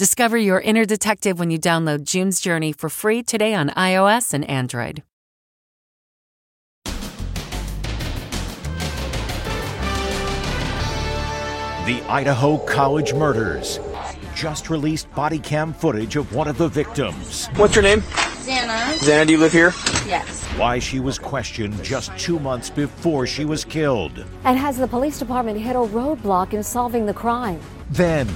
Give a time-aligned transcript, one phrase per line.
[0.00, 4.48] Discover your inner detective when you download June's Journey for free today on iOS and
[4.48, 5.02] Android.
[11.84, 13.78] The Idaho College murders.
[14.34, 17.48] Just released body cam footage of one of the victims.
[17.56, 18.00] What's your name?
[18.00, 18.96] Xana.
[19.00, 19.74] Xana, do you live here?
[20.06, 20.46] Yes.
[20.56, 24.24] Why she was questioned just two months before she was killed.
[24.44, 27.60] And has the police department hit a roadblock in solving the crime?
[27.90, 28.26] Then,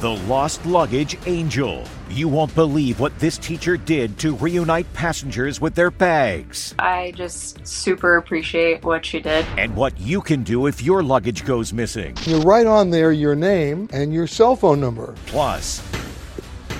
[0.00, 1.82] the lost luggage angel.
[2.10, 6.74] You won't believe what this teacher did to reunite passengers with their bags.
[6.78, 9.46] I just super appreciate what she did.
[9.56, 12.16] And what you can do if your luggage goes missing.
[12.24, 15.14] You write on there your name and your cell phone number.
[15.26, 15.82] Plus,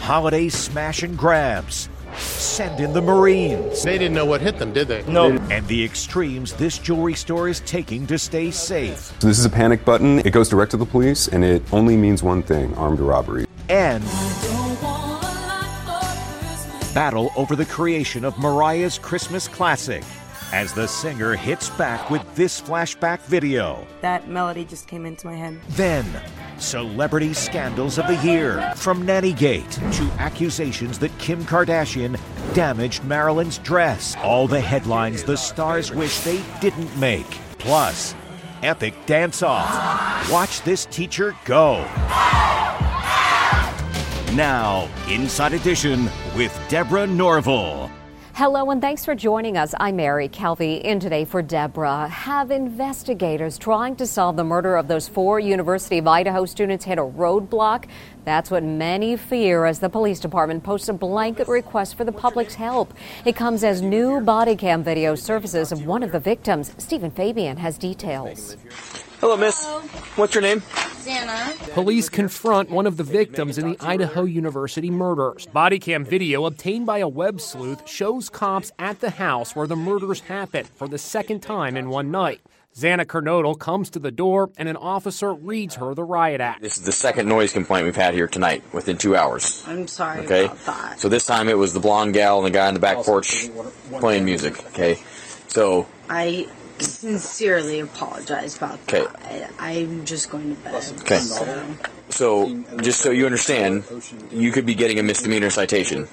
[0.00, 1.88] holiday smash and grabs.
[2.18, 3.82] Send in the Marines.
[3.82, 5.02] They didn't know what hit them, did they?
[5.04, 5.30] No.
[5.50, 8.98] And the extremes this jewelry store is taking to stay safe.
[9.20, 10.20] So this is a panic button.
[10.20, 13.46] It goes direct to the police, and it only means one thing armed robbery.
[13.68, 14.04] And
[16.94, 20.02] battle over the creation of Mariah's Christmas classic
[20.52, 23.86] as the singer hits back with this flashback video.
[24.00, 25.60] That melody just came into my head.
[25.70, 26.06] Then,
[26.58, 32.18] celebrity scandals of the year from Nannygate to accusations that Kim Kardashian
[32.54, 34.16] damaged Marilyn's dress.
[34.18, 37.26] All the headlines the stars wish they didn't make.
[37.58, 38.14] Plus,
[38.62, 40.30] epic dance off.
[40.30, 41.76] Watch this teacher go.
[44.34, 47.90] Now, Inside Edition with Deborah Norville.
[48.36, 49.74] Hello and thanks for joining us.
[49.80, 52.06] I'm Mary Calvi in today for Deborah.
[52.06, 56.98] Have investigators trying to solve the murder of those four University of Idaho students hit
[56.98, 57.86] a roadblock?
[58.26, 62.56] That's what many fear as the police department posts a blanket request for the public's
[62.56, 62.92] help.
[63.24, 66.74] It comes as new body cam video surfaces of one of the victims.
[66.76, 68.56] Steven Fabian has details.
[69.20, 69.64] Hello, miss.
[69.64, 69.78] Hello.
[70.16, 70.60] What's your name?
[70.60, 71.72] Xana.
[71.72, 75.46] Police confront one of the victims in the Idaho University murders.
[75.46, 79.76] Body cam video obtained by a web sleuth shows cops at the house where the
[79.76, 82.40] murders happened for the second time in one night.
[82.76, 86.60] Xana Kernodle comes to the door and an officer reads her the riot act.
[86.60, 89.64] This is the second noise complaint we've had here tonight within two hours.
[89.66, 90.44] I'm sorry Okay?
[90.44, 91.00] about that.
[91.00, 93.48] So this time it was the blonde gal and the guy on the back porch
[93.98, 94.62] playing music.
[94.66, 94.98] Okay?
[95.48, 96.48] So, I
[96.78, 99.04] sincerely apologize about Okay.
[99.06, 99.52] that.
[99.58, 100.74] I, I'm just going to bed.
[101.00, 101.16] Okay.
[101.18, 101.64] So,
[102.10, 103.84] so just so you understand,
[104.30, 106.08] you could be getting a misdemeanor citation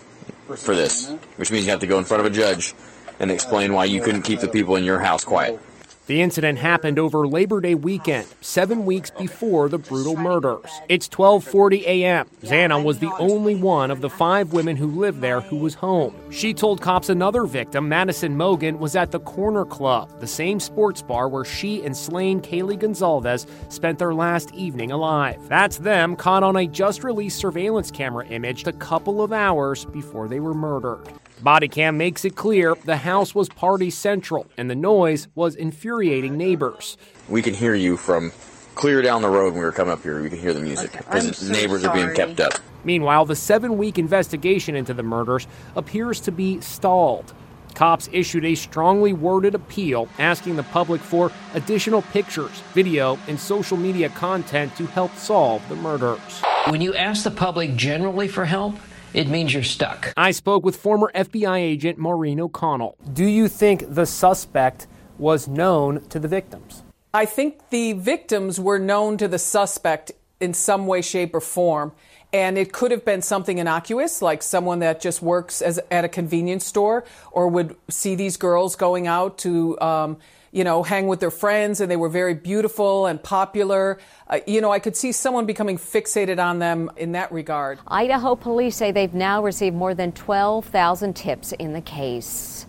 [0.56, 2.74] for this, which means you have to go in front of a judge
[3.19, 5.59] and explain why you couldn't keep the people in your house quiet.
[6.05, 10.69] The incident happened over Labor Day weekend, 7 weeks before the brutal murders.
[10.89, 12.27] It's 12:40 a.m.
[12.41, 16.13] Xana was the only one of the 5 women who lived there who was home.
[16.29, 21.01] She told cops another victim, Madison Mogen, was at the Corner Club, the same sports
[21.01, 25.39] bar where she and slain Kaylee Goncalves spent their last evening alive.
[25.47, 30.27] That's them caught on a just released surveillance camera image a couple of hours before
[30.27, 31.07] they were murdered.
[31.43, 36.37] Body cam makes it clear the house was party central and the noise was infuriating
[36.37, 36.95] neighbors.
[37.27, 38.31] We can hear you from
[38.75, 40.21] clear down the road when we were coming up here.
[40.21, 42.53] We can hear the music because I'm so neighbors are being kept up.
[42.85, 45.45] Meanwhile, the seven week investigation into the murders
[45.75, 47.33] appears to be stalled.
[47.75, 53.75] Cops issued a strongly worded appeal asking the public for additional pictures, video, and social
[53.75, 56.41] media content to help solve the murders.
[56.69, 58.75] When you ask the public generally for help,
[59.13, 60.13] it means you're stuck.
[60.18, 62.98] I spoke with former FBI agent Maureen O'Connell.
[63.12, 64.88] Do you think the suspect
[65.18, 66.83] was known to the victims?
[67.13, 71.94] I think the victims were known to the suspect in some way, shape, or form.
[72.33, 76.09] And it could have been something innocuous, like someone that just works as, at a
[76.09, 80.18] convenience store or would see these girls going out to, um,
[80.53, 84.00] you know, hang with their friends and they were very beautiful and popular.
[84.27, 87.79] Uh, you know, I could see someone becoming fixated on them in that regard.
[87.88, 92.67] Idaho police say they've now received more than 12,000 tips in the case.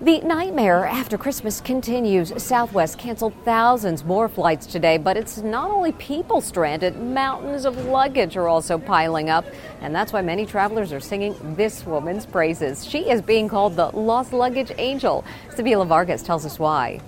[0.00, 2.42] The nightmare after Christmas continues.
[2.42, 8.38] Southwest canceled thousands more flights today, but it's not only people stranded, mountains of luggage
[8.38, 9.44] are also piling up.
[9.82, 12.86] And that's why many travelers are singing this woman's praises.
[12.86, 15.22] She is being called the lost luggage angel.
[15.50, 17.00] Sibila Vargas tells us why.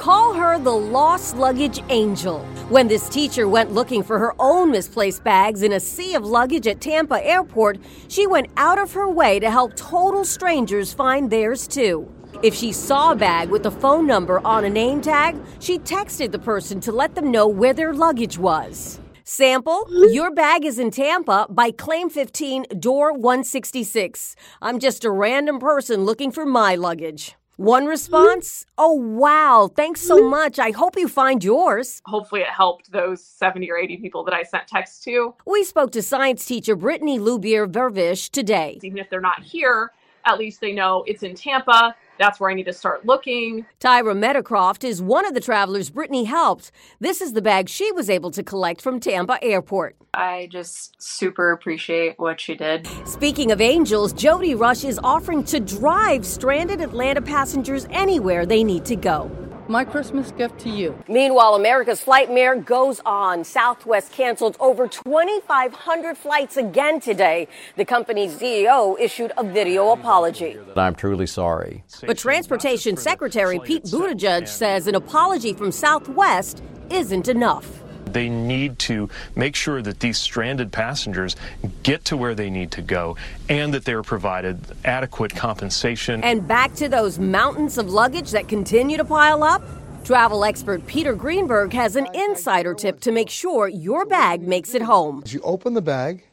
[0.00, 2.40] Call her the lost luggage angel.
[2.70, 6.66] When this teacher went looking for her own misplaced bags in a sea of luggage
[6.66, 11.68] at Tampa Airport, she went out of her way to help total strangers find theirs
[11.68, 12.10] too.
[12.42, 16.32] If she saw a bag with a phone number on a name tag, she texted
[16.32, 18.98] the person to let them know where their luggage was.
[19.24, 24.34] Sample, your bag is in Tampa by Claim 15, door 166.
[24.62, 27.36] I'm just a random person looking for my luggage.
[27.60, 30.30] One response, oh wow, thanks so mm-hmm.
[30.30, 30.58] much.
[30.58, 32.00] I hope you find yours.
[32.06, 35.34] Hopefully, it helped those 70 or 80 people that I sent texts to.
[35.46, 38.78] We spoke to science teacher Brittany Lubier Vervish today.
[38.82, 39.92] Even if they're not here,
[40.24, 41.94] at least they know it's in Tampa.
[42.20, 43.64] That's where I need to start looking.
[43.80, 46.70] Tyra Metacroft is one of the travelers Brittany helped.
[47.00, 49.96] This is the bag she was able to collect from Tampa Airport.
[50.12, 52.86] I just super appreciate what she did.
[53.06, 58.84] Speaking of angels, Jody Rush is offering to drive stranded Atlanta passengers anywhere they need
[58.84, 59.30] to go
[59.70, 60.98] my Christmas gift to you.
[61.08, 63.44] Meanwhile, America's flight mare goes on.
[63.44, 67.46] Southwest canceled over 2,500 flights again today.
[67.76, 70.58] The company's CEO issued a video apology.
[70.76, 71.84] I'm truly sorry.
[72.04, 77.79] But Transportation Secretary Pete Buttigieg says an apology from Southwest isn't enough.
[78.12, 81.36] They need to make sure that these stranded passengers
[81.82, 83.16] get to where they need to go
[83.48, 86.22] and that they're provided adequate compensation.
[86.24, 89.62] And back to those mountains of luggage that continue to pile up.
[90.04, 94.82] Travel expert Peter Greenberg has an insider tip to make sure your bag makes it
[94.82, 95.22] home.
[95.24, 96.24] As you open the bag,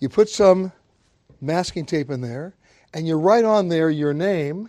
[0.00, 0.72] you put some
[1.40, 2.54] masking tape in there,
[2.92, 4.68] and you write on there your name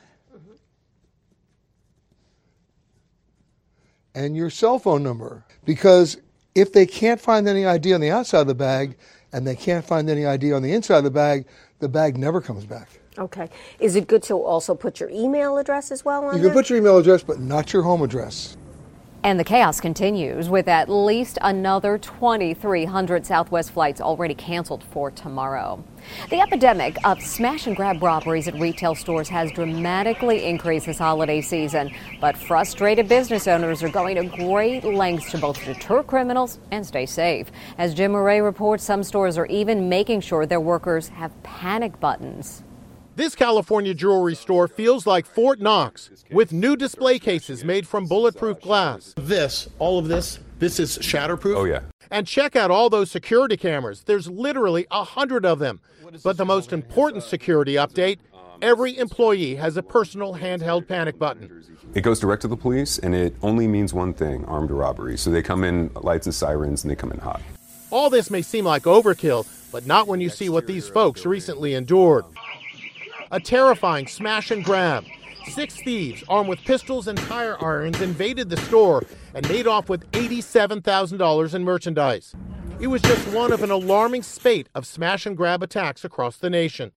[4.16, 5.44] and your cell phone number.
[5.66, 6.18] Because
[6.56, 8.96] if they can't find any ID on the outside of the bag
[9.32, 11.46] and they can't find any ID on the inside of the bag,
[11.80, 12.90] the bag never comes back.
[13.18, 13.50] Okay.
[13.80, 16.50] Is it good to also put your email address as well on You there?
[16.52, 18.58] can put your email address, but not your home address.
[19.26, 25.82] And the chaos continues with at least another 2,300 Southwest flights already canceled for tomorrow.
[26.30, 31.40] The epidemic of smash and grab robberies at retail stores has dramatically increased this holiday
[31.40, 36.86] season, but frustrated business owners are going to great lengths to both deter criminals and
[36.86, 37.50] stay safe.
[37.78, 42.64] As Jim Moret reports, some stores are even making sure their workers have panic buttons.
[43.16, 48.60] This California jewelry store feels like Fort Knox with new display cases made from bulletproof
[48.60, 49.14] glass.
[49.16, 51.56] This, all of this, this is shatterproof.
[51.56, 51.82] Oh, yeah.
[52.10, 54.02] And check out all those security cameras.
[54.04, 55.80] There's literally a hundred of them.
[56.24, 58.18] But the most important security update
[58.64, 61.64] every employee has a personal handheld panic button.
[61.94, 65.20] It goes direct to the police, and it only means one thing armed robbery.
[65.20, 67.44] So they come in lights and sirens, and they come in hot.
[67.92, 71.76] All this may seem like overkill, but not when you see what these folks recently
[71.76, 72.26] endured
[73.34, 75.04] a terrifying smash and grab.
[75.50, 79.04] Six thieves armed with pistols and tire irons invaded the store
[79.34, 82.36] and made off with $87,000 in merchandise.
[82.80, 86.50] It was just one of an alarming spate of smash and grab attacks across the
[86.52, 86.92] nation.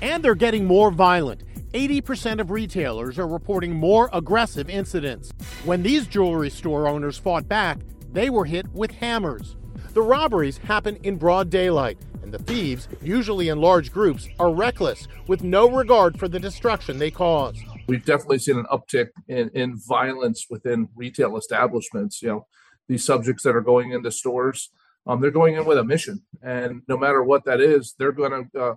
[0.00, 1.42] And they're getting more violent.
[1.72, 5.32] 80% of retailers are reporting more aggressive incidents.
[5.64, 7.78] When these jewelry store owners fought back,
[8.12, 9.56] they were hit with hammers.
[9.94, 15.08] The robberies happen in broad daylight, and the thieves, usually in large groups, are reckless
[15.26, 17.56] with no regard for the destruction they cause.
[17.88, 22.22] We've definitely seen an uptick in, in violence within retail establishments.
[22.22, 22.46] You know,
[22.88, 24.70] these subjects that are going into stores,
[25.06, 28.48] um, they're going in with a mission, and no matter what that is, they're going
[28.54, 28.74] to uh,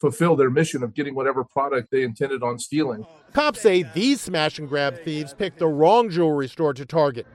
[0.00, 3.06] fulfill their mission of getting whatever product they intended on stealing.
[3.32, 7.26] Cops say these smash and grab thieves picked the wrong jewelry store to target.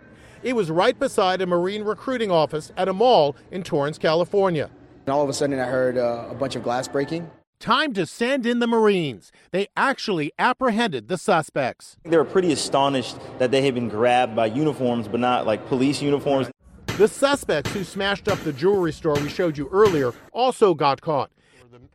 [0.44, 4.70] It was right beside a Marine recruiting office at a mall in Torrance, California.
[5.06, 7.30] And all of a sudden, I heard uh, a bunch of glass breaking.
[7.60, 9.32] Time to send in the Marines.
[9.52, 11.98] They actually apprehended the suspects.
[12.04, 16.02] They were pretty astonished that they had been grabbed by uniforms, but not like police
[16.02, 16.48] uniforms.
[16.98, 21.32] The suspects who smashed up the jewelry store we showed you earlier also got caught.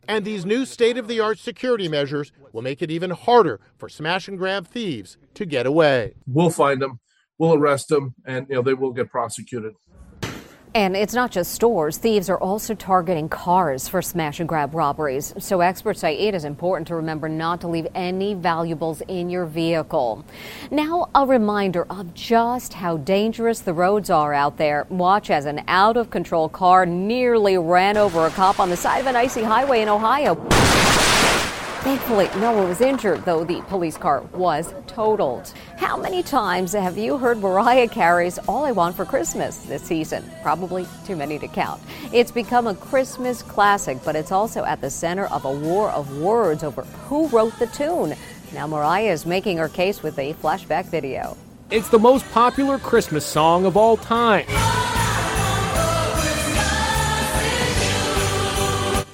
[0.07, 3.89] And these new state of the art security measures will make it even harder for
[3.89, 6.13] smash and grab thieves to get away.
[6.27, 6.99] We'll find them,
[7.37, 9.73] we'll arrest them, and you know they will get prosecuted.
[10.73, 11.97] And it's not just stores.
[11.97, 15.33] Thieves are also targeting cars for smash and grab robberies.
[15.37, 19.45] So experts say it is important to remember not to leave any valuables in your
[19.45, 20.23] vehicle.
[20.69, 24.87] Now, a reminder of just how dangerous the roads are out there.
[24.89, 28.99] Watch as an out of control car nearly ran over a cop on the side
[28.99, 30.35] of an icy highway in Ohio.
[31.81, 35.51] Thankfully, no one was injured, though the police car was totaled.
[35.77, 40.23] How many times have you heard Mariah Carey's All I Want for Christmas this season?
[40.43, 41.81] Probably too many to count.
[42.13, 46.19] It's become a Christmas classic, but it's also at the center of a war of
[46.19, 48.13] words over who wrote the tune.
[48.53, 51.35] Now, Mariah is making her case with a flashback video.
[51.71, 54.45] It's the most popular Christmas song of all time.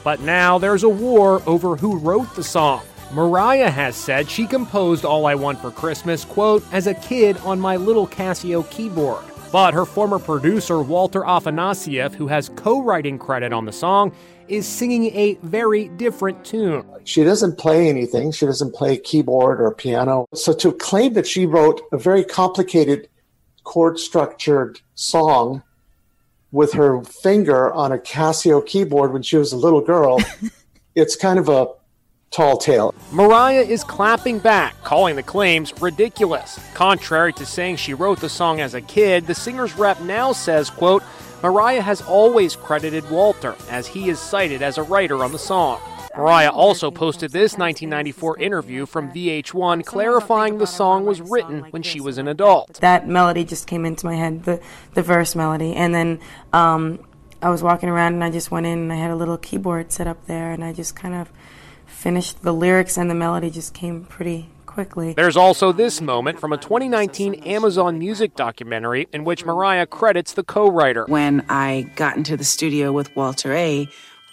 [0.07, 2.81] But now there's a war over who wrote the song.
[3.11, 7.59] Mariah has said she composed All I Want for Christmas, quote, as a kid on
[7.59, 9.25] my little Casio keyboard.
[9.51, 14.13] But her former producer, Walter Afanasieff, who has co writing credit on the song,
[14.47, 16.85] is singing a very different tune.
[17.03, 20.25] She doesn't play anything, she doesn't play keyboard or piano.
[20.33, 23.09] So to claim that she wrote a very complicated
[23.65, 25.63] chord structured song
[26.51, 30.19] with her finger on a Casio keyboard when she was a little girl,
[30.95, 31.67] it's kind of a
[32.31, 32.93] tall tale.
[33.11, 36.59] Mariah is clapping back, calling the claims ridiculous.
[36.73, 40.69] Contrary to saying she wrote the song as a kid, the singer's rep now says,
[40.69, 41.03] quote,
[41.43, 45.79] Mariah has always credited Walter, as he is cited as a writer on the song.
[46.17, 52.01] Mariah also posted this 1994 interview from VH1 clarifying the song was written when she
[52.01, 52.79] was an adult.
[52.81, 54.59] That melody just came into my head, the,
[54.95, 55.75] the verse melody.
[55.75, 56.19] And then
[56.53, 56.99] um,
[57.39, 59.91] I was walking around and I just went in and I had a little keyboard
[59.91, 61.31] set up there and I just kind of
[61.85, 65.13] finished the lyrics and the melody just came pretty quickly.
[65.13, 70.43] There's also this moment from a 2019 Amazon Music documentary in which Mariah credits the
[70.43, 71.05] co writer.
[71.05, 73.87] When I got into the studio with Walter A.,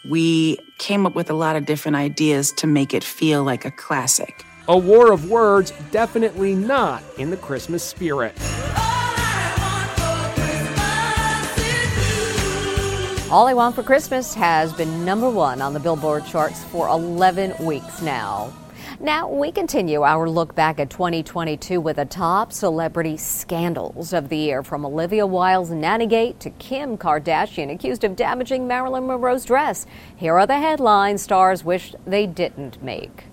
[0.08, 3.70] we came up with a lot of different ideas to make it feel like a
[3.70, 4.44] classic.
[4.68, 8.34] A war of words, definitely not in the Christmas spirit.
[13.30, 17.64] All I Want for Christmas has been number one on the Billboard charts for 11
[17.64, 18.52] weeks now.
[19.00, 24.36] Now, we continue our look back at 2022 with the top celebrity scandals of the
[24.36, 29.84] year from Olivia Wilde's Nannygate to Kim Kardashian accused of damaging Marilyn Monroe's dress.
[30.14, 33.24] Here are the headlines stars wished they didn't make.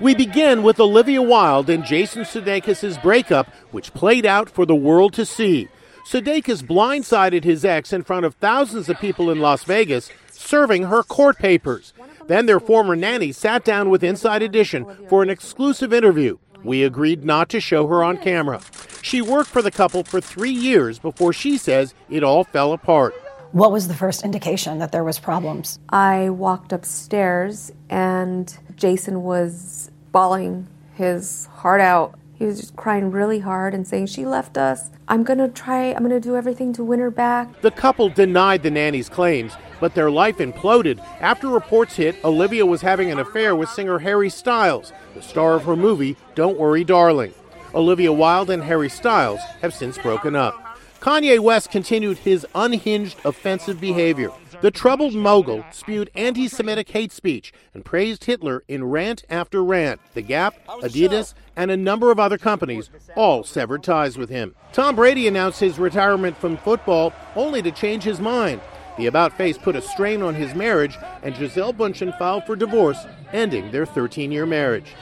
[0.00, 5.12] We begin with Olivia Wilde and Jason Sudeikis' breakup, which played out for the world
[5.14, 5.68] to see.
[6.06, 11.02] Sudeikis blindsided his ex in front of thousands of people in Las Vegas, serving her
[11.02, 11.92] court papers.
[12.26, 16.38] Then their former nanny sat down with Inside Edition for an exclusive interview.
[16.64, 18.60] We agreed not to show her on camera.
[19.02, 23.14] She worked for the couple for three years before she says it all fell apart.
[23.52, 25.78] What was the first indication that there was problems?
[25.90, 32.18] I walked upstairs and Jason was bawling his heart out.
[32.34, 34.90] He was just crying really hard and saying, She left us.
[35.08, 37.60] I'm going to try, I'm going to do everything to win her back.
[37.60, 42.82] The couple denied the nanny's claims, but their life imploded after reports hit Olivia was
[42.82, 47.34] having an affair with singer Harry Styles, the star of her movie Don't Worry Darling.
[47.74, 50.62] Olivia Wilde and Harry Styles have since broken up.
[51.00, 54.30] Kanye West continued his unhinged, offensive behavior.
[54.62, 60.00] The troubled mogul spewed anti Semitic hate speech and praised Hitler in rant after rant.
[60.14, 64.54] The Gap, Adidas, and a number of other companies all severed ties with him.
[64.72, 68.60] Tom Brady announced his retirement from football only to change his mind.
[68.96, 73.04] The about face put a strain on his marriage, and Gisele Bundchen filed for divorce,
[73.32, 74.94] ending their 13 year marriage.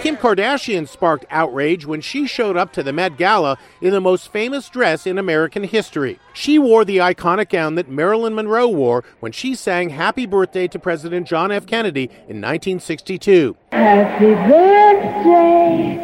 [0.00, 4.32] Kim Kardashian sparked outrage when she showed up to the Met Gala in the most
[4.32, 6.18] famous dress in American history.
[6.32, 10.78] She wore the iconic gown that Marilyn Monroe wore when she sang Happy Birthday to
[10.78, 11.66] President John F.
[11.66, 13.56] Kennedy in 1962.
[13.72, 15.98] Happy birthday,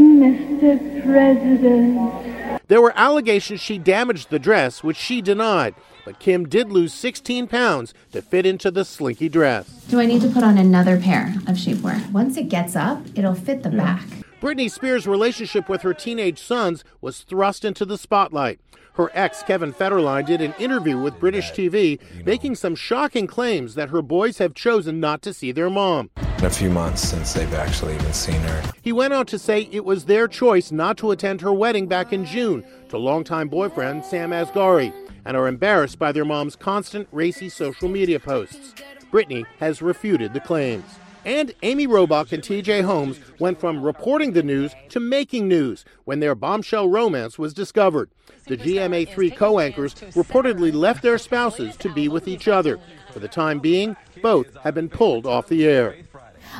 [0.00, 1.04] Mr.
[1.04, 2.34] President.
[2.66, 5.74] There were allegations she damaged the dress, which she denied.
[6.04, 9.68] But Kim did lose 16 pounds to fit into the slinky dress.
[9.88, 12.10] Do I need to put on another pair of shapewear?
[12.12, 14.02] Once it gets up, it'll fit the back.
[14.40, 18.60] Britney Spears' relationship with her teenage sons was thrust into the spotlight.
[18.96, 23.88] Her ex, Kevin Federline, did an interview with British TV, making some shocking claims that
[23.88, 26.10] her boys have chosen not to see their mom.
[26.42, 28.72] A few months since they've actually even seen her.
[28.82, 32.12] He went on to say it was their choice not to attend her wedding back
[32.12, 34.92] in June to longtime boyfriend Sam Asghari
[35.24, 38.74] and are embarrassed by their mom's constant racy social media posts.
[39.12, 40.84] Britney has refuted the claims.
[41.24, 46.20] And Amy Robach and TJ Holmes went from reporting the news to making news when
[46.20, 48.10] their bombshell romance was discovered.
[48.46, 52.78] The GMA3 co anchors reportedly left their spouses to be with each other.
[53.12, 55.96] For the time being, both have been pulled off the air.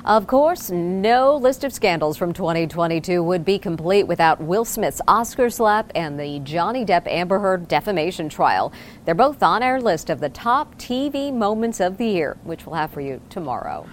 [0.05, 5.49] Of course, no list of scandals from 2022 would be complete without Will Smith's Oscar
[5.49, 8.73] slap and the Johnny Depp Amber Heard defamation trial.
[9.05, 12.75] They're both on our list of the top TV moments of the year, which we'll
[12.75, 13.87] have for you tomorrow.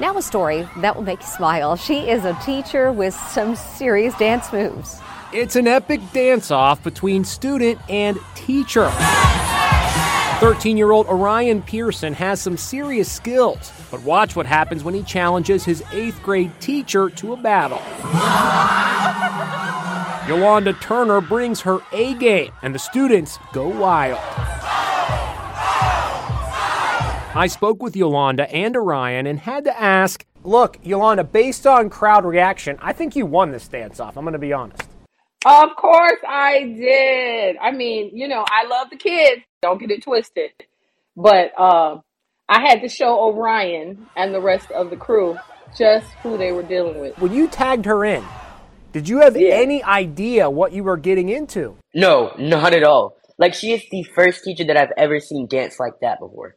[0.00, 1.76] Now, a story that will make you smile.
[1.76, 5.00] She is a teacher with some serious dance moves.
[5.32, 8.92] It's an epic dance off between student and teacher.
[10.42, 15.04] 13 year old Orion Pearson has some serious skills, but watch what happens when he
[15.04, 17.80] challenges his eighth grade teacher to a battle.
[20.26, 24.18] Yolanda Turner brings her A game, and the students go wild.
[27.36, 32.24] I spoke with Yolanda and Orion and had to ask Look, Yolanda, based on crowd
[32.24, 34.16] reaction, I think you won this dance off.
[34.16, 34.82] I'm going to be honest.
[35.46, 37.58] Of course I did.
[37.58, 39.42] I mean, you know, I love the kids.
[39.62, 40.50] Don't get it twisted.
[41.16, 42.00] But uh,
[42.48, 45.38] I had to show Orion and the rest of the crew
[45.78, 47.16] just who they were dealing with.
[47.18, 48.24] When you tagged her in,
[48.92, 49.54] did you have yeah.
[49.54, 51.76] any idea what you were getting into?
[51.94, 53.16] No, not at all.
[53.38, 56.54] Like, she is the first teacher that I've ever seen dance like that before.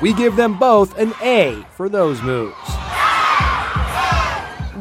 [0.00, 2.56] We give them both an A for those moves.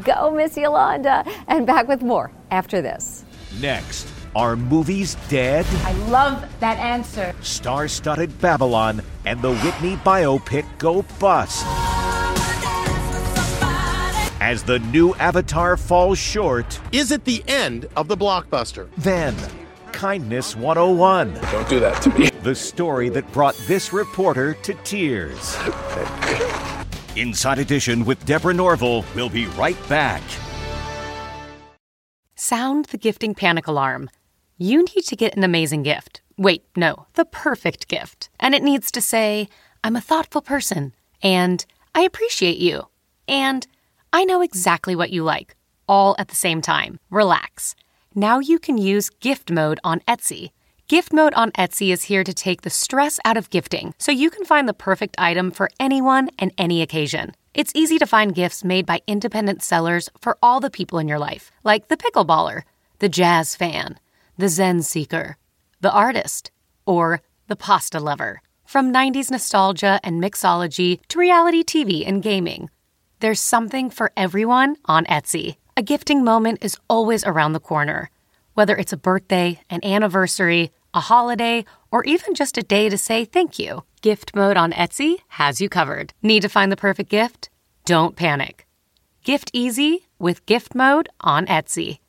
[0.04, 1.26] Go, Miss Yolanda.
[1.48, 3.26] And back with more after this.
[3.54, 5.66] Next, are movies dead?
[5.84, 7.34] I love that answer.
[7.42, 11.66] Star studded Babylon and the Whitney biopic go bust.
[14.40, 18.90] As the new Avatar falls short, is it the end of the blockbuster?
[18.98, 19.36] Then,
[19.92, 21.34] Kindness 101.
[21.52, 22.30] Don't do that to me.
[22.44, 25.58] The story that brought this reporter to tears.
[27.16, 30.22] Inside Edition with Deborah Norville will be right back.
[32.40, 34.12] Sound the gifting panic alarm.
[34.60, 36.22] You need to get an amazing gift.
[36.38, 38.30] Wait, no, the perfect gift.
[38.40, 39.50] And it needs to say,
[39.84, 41.66] I'm a thoughtful person, and
[41.96, 42.90] I appreciate you,
[43.28, 43.66] and
[44.14, 45.56] I know exactly what you like,
[45.90, 47.00] all at the same time.
[47.10, 47.76] Relax.
[48.14, 50.52] Now you can use gift mode on Etsy.
[50.88, 54.30] Gift mode on Etsy is here to take the stress out of gifting so you
[54.30, 57.34] can find the perfect item for anyone and any occasion.
[57.58, 61.18] It's easy to find gifts made by independent sellers for all the people in your
[61.18, 62.62] life, like the pickleballer,
[63.00, 63.98] the jazz fan,
[64.38, 65.38] the zen seeker,
[65.82, 66.52] the artist,
[66.86, 68.44] or the pasta lover.
[68.64, 72.70] From 90s nostalgia and mixology to reality TV and gaming,
[73.22, 75.56] there's something for everyone on Etsy.
[75.76, 78.12] A gifting moment is always around the corner.
[78.54, 83.24] Whether it's a birthday, an anniversary, a holiday, or even just a day to say
[83.24, 83.84] thank you.
[84.02, 86.12] Gift mode on Etsy has you covered.
[86.24, 87.50] Need to find the perfect gift?
[87.86, 88.66] Don't panic.
[89.24, 92.00] Gift easy with gift mode on Etsy.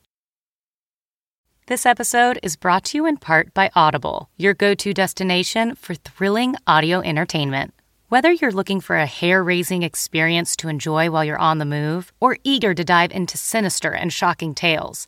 [1.67, 5.93] This episode is brought to you in part by Audible, your go to destination for
[5.93, 7.75] thrilling audio entertainment.
[8.07, 12.11] Whether you're looking for a hair raising experience to enjoy while you're on the move
[12.19, 15.07] or eager to dive into sinister and shocking tales,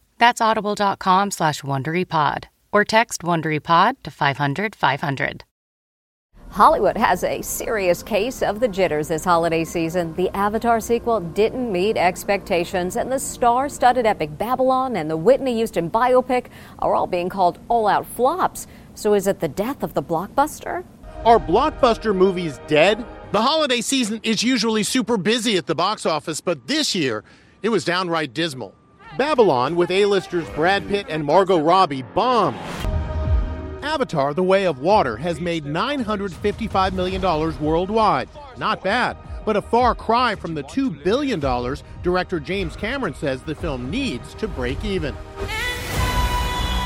[0.21, 5.43] That's audible.com slash WonderyPod or text WonderyPod to 500 500.
[6.51, 10.13] Hollywood has a serious case of the jitters this holiday season.
[10.13, 15.55] The Avatar sequel didn't meet expectations, and the star studded epic Babylon and the Whitney
[15.55, 18.67] Houston biopic are all being called all out flops.
[18.93, 20.83] So is it the death of the blockbuster?
[21.25, 23.03] Are blockbuster movies dead?
[23.31, 27.23] The holiday season is usually super busy at the box office, but this year
[27.63, 28.75] it was downright dismal.
[29.17, 32.57] Babylon, with A-listers Brad Pitt and Margot Robbie, bombed.
[33.83, 37.21] Avatar The Way of Water has made $955 million
[37.61, 38.29] worldwide.
[38.57, 41.39] Not bad, but a far cry from the $2 billion
[42.03, 45.15] director James Cameron says the film needs to break even.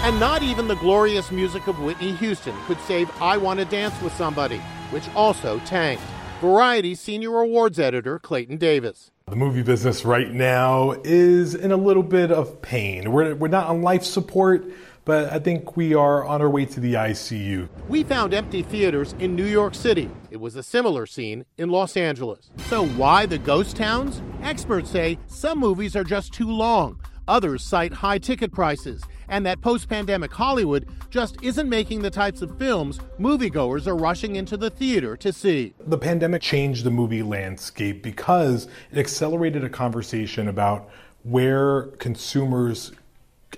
[0.03, 3.99] And not even the glorious music of Whitney Houston could save I Want to Dance
[4.01, 4.59] with Somebody,
[4.91, 6.03] which also tanked.
[6.41, 9.11] Variety senior awards editor, Clayton Davis.
[9.27, 13.11] The movie business right now is in a little bit of pain.
[13.11, 14.63] We're, we're not on life support,
[15.03, 17.67] but I think we are on our way to the ICU.
[17.89, 20.11] We found empty theaters in New York City.
[20.29, 22.51] It was a similar scene in Los Angeles.
[22.67, 24.21] So, why the ghost towns?
[24.43, 26.99] Experts say some movies are just too long.
[27.27, 32.41] Others cite high ticket prices and that post pandemic Hollywood just isn't making the types
[32.41, 35.73] of films moviegoers are rushing into the theater to see.
[35.87, 40.89] The pandemic changed the movie landscape because it accelerated a conversation about
[41.23, 42.91] where consumers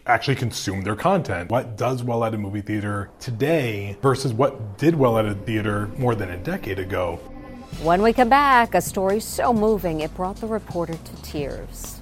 [0.06, 1.50] actually consume their content.
[1.50, 5.88] What does well at a movie theater today versus what did well at a theater
[5.98, 7.20] more than a decade ago.
[7.82, 12.02] When we come back, a story so moving it brought the reporter to tears.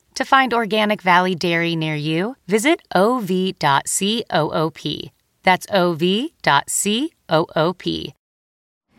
[0.15, 3.61] To find Organic Valley Dairy near you, visit ov.coop.
[5.43, 7.03] That's ov.coop.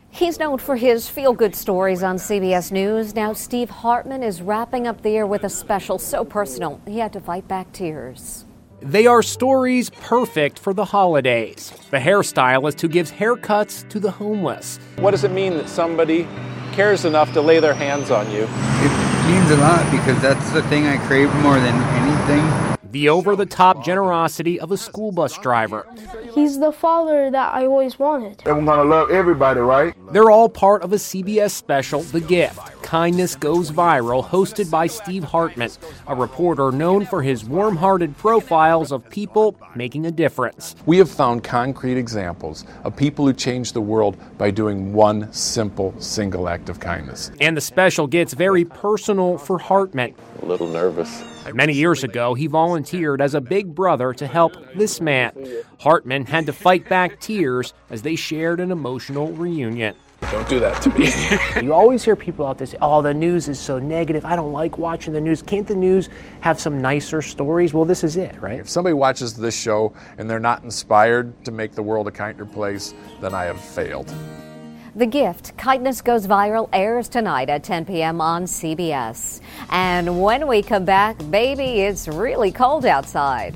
[0.09, 3.15] He's known for his feel good stories on CBS News.
[3.15, 7.13] Now, Steve Hartman is wrapping up the year with a special so personal, he had
[7.13, 8.45] to fight back tears.
[8.81, 11.71] They are stories perfect for the holidays.
[11.89, 14.77] The hairstylist who gives haircuts to the homeless.
[14.97, 16.27] What does it mean that somebody
[16.73, 18.43] cares enough to lay their hands on you?
[18.43, 22.77] It means a lot because that's the thing I crave more than anything.
[22.91, 25.87] The over the top generosity of a school bus driver.
[26.35, 28.41] He's the father that I always wanted.
[28.45, 29.95] I'm gonna love everybody, right?
[30.11, 35.23] They're all part of a CBS special, The Gift Kindness Goes Viral, hosted by Steve
[35.23, 35.71] Hartman,
[36.05, 40.75] a reporter known for his warm hearted profiles of people making a difference.
[40.85, 45.95] We have found concrete examples of people who change the world by doing one simple,
[45.99, 47.31] single act of kindness.
[47.41, 50.13] And the special gets very personal for Hartman.
[50.43, 51.23] A little nervous.
[51.51, 55.31] Many years ago, he volunteered as a big brother to help this man.
[55.79, 59.95] Hartman had to fight back tears as they shared an emotional reunion.
[60.33, 61.61] Don't do that to me.
[61.63, 64.25] you always hear people out there say, oh, the news is so negative.
[64.25, 65.43] I don't like watching the news.
[65.43, 66.09] Can't the news
[66.41, 67.71] have some nicer stories?
[67.71, 68.59] Well, this is it, right?
[68.59, 72.47] If somebody watches this show and they're not inspired to make the world a kinder
[72.47, 74.11] place, then I have failed.
[74.95, 78.19] The Gift, Kindness Goes Viral, airs tonight at 10 p.m.
[78.19, 79.39] on CBS.
[79.69, 83.55] And when we come back, baby, it's really cold outside.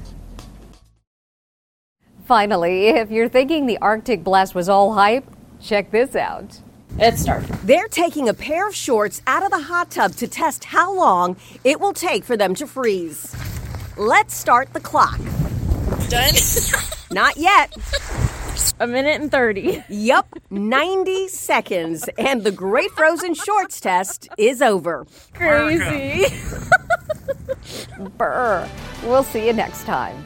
[2.26, 5.26] Finally, if you're thinking the Arctic blast was all hype,
[5.60, 6.62] check this out.
[7.00, 7.50] It started.
[7.64, 11.36] They're taking a pair of shorts out of the hot tub to test how long
[11.64, 13.36] it will take for them to freeze.
[13.98, 15.20] Let's start the clock.
[16.10, 16.34] Done?
[17.12, 17.74] Not yet.
[18.80, 19.84] A minute and 30.
[19.90, 22.10] Yup, 90 seconds.
[22.18, 25.06] And the Great Frozen Shorts test is over.
[25.34, 26.26] Crazy.
[28.18, 28.68] Brr.
[29.04, 30.26] We'll see you next time.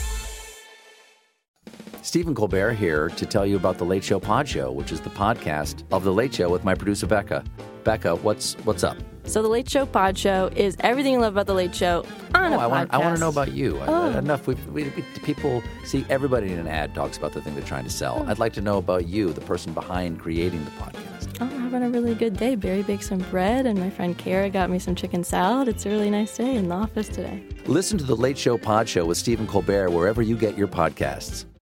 [2.11, 5.09] Stephen Colbert here to tell you about the Late Show Pod Show, which is the
[5.09, 7.41] podcast of the Late Show with my producer Becca.
[7.85, 8.97] Becca, what's what's up?
[9.23, 12.03] So the Late Show Pod Show is everything you love about the Late Show
[12.35, 13.79] on No, a oh, I want, I want to know about you.
[13.79, 14.17] I- Oh.
[14.17, 14.45] enough.
[14.45, 17.85] We, we, we, people see everybody in an ad talks about the thing they're trying
[17.85, 18.19] to sell.
[18.21, 18.29] Hmm.
[18.29, 21.37] I'd like to know about you, the person behind creating the podcast.
[21.39, 22.55] Oh, I'm having a really good day.
[22.55, 25.69] Barry baked some bread, and my friend Kara got me some chicken salad.
[25.69, 27.41] It's a really nice day in the office today.
[27.67, 31.45] Listen to the Late Show Pod Show with Stephen Colbert wherever you get your podcasts.